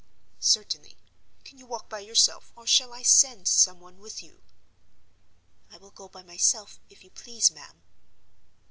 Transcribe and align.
"Certainly. 0.39 0.97
Can 1.43 1.59
you 1.59 1.67
walk 1.67 1.87
by 1.87 1.99
yourself, 1.99 2.51
or 2.55 2.65
shall 2.65 2.91
I 2.91 3.03
send 3.03 3.47
some 3.47 3.79
one 3.79 3.99
with 3.99 4.23
you?" 4.23 4.41
"I 5.69 5.77
will 5.77 5.91
go 5.91 6.09
by 6.09 6.23
myself, 6.23 6.79
if 6.89 7.03
you 7.03 7.11
please, 7.11 7.51
ma'am." 7.51 7.83